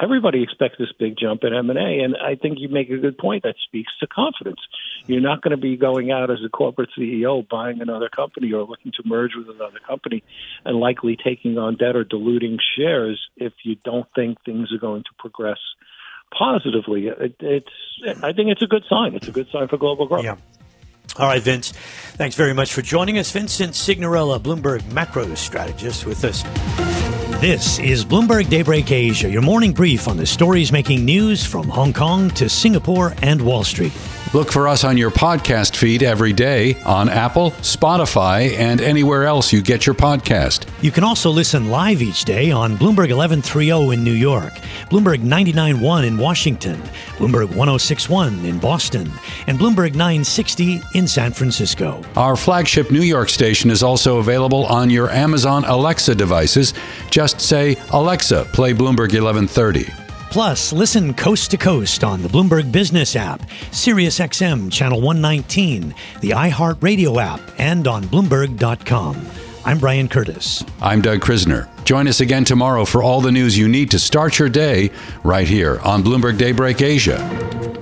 Everybody 0.00 0.42
expects 0.42 0.78
this 0.78 0.90
big 0.98 1.16
jump 1.18 1.44
in 1.44 1.54
M 1.54 1.70
and 1.70 1.78
A, 1.78 2.02
and 2.02 2.16
I 2.16 2.34
think 2.34 2.58
you 2.58 2.68
make 2.68 2.90
a 2.90 2.96
good 2.96 3.18
point. 3.18 3.42
That 3.44 3.56
speaks 3.64 3.92
to 4.00 4.06
confidence. 4.06 4.60
You're 5.06 5.20
not 5.20 5.42
going 5.42 5.52
to 5.52 5.56
be 5.56 5.76
going 5.76 6.10
out 6.10 6.30
as 6.30 6.38
a 6.44 6.48
corporate 6.48 6.90
CEO 6.98 7.46
buying 7.48 7.80
another 7.80 8.08
company 8.08 8.52
or 8.52 8.64
looking 8.64 8.92
to 8.92 9.02
merge 9.04 9.32
with 9.36 9.48
another 9.54 9.78
company, 9.86 10.22
and 10.64 10.76
likely 10.76 11.16
taking 11.22 11.58
on 11.58 11.76
debt 11.76 11.96
or 11.96 12.04
diluting 12.04 12.58
shares 12.76 13.28
if 13.36 13.52
you 13.64 13.76
don't 13.84 14.06
think 14.14 14.38
things 14.44 14.72
are 14.72 14.78
going 14.78 15.02
to 15.04 15.10
progress 15.18 15.58
positively. 16.36 17.08
It, 17.08 17.36
it's 17.40 18.22
I 18.22 18.32
think 18.32 18.48
it's 18.48 18.62
a 18.62 18.66
good 18.66 18.84
sign. 18.88 19.14
It's 19.14 19.28
a 19.28 19.32
good 19.32 19.48
sign 19.52 19.68
for 19.68 19.76
global 19.76 20.06
growth. 20.06 20.24
Yeah. 20.24 20.36
All 21.18 21.26
right, 21.26 21.42
Vince. 21.42 21.72
Thanks 22.16 22.36
very 22.36 22.54
much 22.54 22.72
for 22.72 22.80
joining 22.80 23.18
us. 23.18 23.30
Vincent 23.30 23.72
Cignarella, 23.72 24.40
Bloomberg 24.40 24.90
macro 24.92 25.34
strategist, 25.34 26.06
with 26.06 26.24
us. 26.24 26.42
This 27.40 27.78
is 27.80 28.04
Bloomberg 28.04 28.48
Daybreak 28.48 28.90
Asia, 28.90 29.28
your 29.28 29.42
morning 29.42 29.72
brief 29.72 30.08
on 30.08 30.16
the 30.16 30.24
stories 30.24 30.72
making 30.72 31.04
news 31.04 31.44
from 31.44 31.68
Hong 31.68 31.92
Kong 31.92 32.30
to 32.30 32.48
Singapore 32.48 33.14
and 33.20 33.42
Wall 33.42 33.64
Street. 33.64 33.92
Look 34.34 34.50
for 34.50 34.66
us 34.66 34.82
on 34.82 34.96
your 34.96 35.10
podcast 35.10 35.76
feed 35.76 36.02
every 36.02 36.32
day 36.32 36.80
on 36.84 37.10
Apple, 37.10 37.50
Spotify, 37.60 38.56
and 38.58 38.80
anywhere 38.80 39.24
else 39.24 39.52
you 39.52 39.60
get 39.60 39.84
your 39.84 39.94
podcast. 39.94 40.66
You 40.80 40.90
can 40.90 41.04
also 41.04 41.28
listen 41.28 41.68
live 41.68 42.00
each 42.00 42.24
day 42.24 42.50
on 42.50 42.78
Bloomberg 42.78 43.14
1130 43.14 43.92
in 43.92 44.02
New 44.02 44.14
York, 44.14 44.54
Bloomberg 44.88 45.20
991 45.20 46.06
in 46.06 46.16
Washington, 46.16 46.80
Bloomberg 47.18 47.54
1061 47.54 48.42
in 48.46 48.58
Boston, 48.58 49.12
and 49.48 49.58
Bloomberg 49.58 49.92
960 49.92 50.80
in 50.94 51.06
San 51.06 51.32
Francisco. 51.32 52.02
Our 52.16 52.34
flagship 52.34 52.90
New 52.90 53.02
York 53.02 53.28
station 53.28 53.70
is 53.70 53.82
also 53.82 54.16
available 54.16 54.64
on 54.64 54.88
your 54.88 55.10
Amazon 55.10 55.66
Alexa 55.66 56.14
devices. 56.14 56.72
Just 57.10 57.38
say, 57.38 57.76
Alexa, 57.90 58.46
play 58.54 58.72
Bloomberg 58.72 59.12
1130. 59.12 60.01
Plus, 60.32 60.72
listen 60.72 61.12
coast 61.12 61.50
to 61.50 61.58
coast 61.58 62.02
on 62.02 62.22
the 62.22 62.28
Bloomberg 62.28 62.72
Business 62.72 63.16
app, 63.16 63.42
SiriusXM 63.70 64.72
Channel 64.72 64.98
119, 65.02 65.94
the 66.22 66.30
iHeartRadio 66.30 67.22
app, 67.22 67.42
and 67.58 67.86
on 67.86 68.04
Bloomberg.com. 68.04 69.26
I'm 69.66 69.78
Brian 69.78 70.08
Curtis. 70.08 70.64
I'm 70.80 71.02
Doug 71.02 71.20
Krisner. 71.20 71.68
Join 71.84 72.08
us 72.08 72.20
again 72.20 72.46
tomorrow 72.46 72.86
for 72.86 73.02
all 73.02 73.20
the 73.20 73.30
news 73.30 73.58
you 73.58 73.68
need 73.68 73.90
to 73.90 73.98
start 73.98 74.38
your 74.38 74.48
day 74.48 74.90
right 75.22 75.46
here 75.46 75.78
on 75.80 76.02
Bloomberg 76.02 76.38
Daybreak 76.38 76.80
Asia. 76.80 77.81